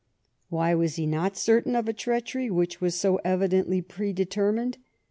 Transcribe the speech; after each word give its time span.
"Why 0.49 0.73
was 0.73 0.95
he 0.95 1.05
not 1.05 1.37
certain 1.37 1.75
of 1.75 1.87
a 1.87 1.93
treachery 1.93 2.49
which 2.49 2.81
was 2.81 2.95
so 2.95 3.17
evidently 3.23 3.83
predetermined? 3.83 4.79